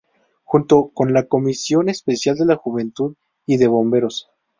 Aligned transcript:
Junto 0.45 0.89
con 0.95 1.13
la 1.13 1.27
Comisión 1.27 1.87
Especial 1.87 2.35
de 2.35 2.47
la 2.47 2.55
Juventud; 2.55 3.17
y 3.45 3.57
de 3.57 3.67
Bomberos. 3.67 4.31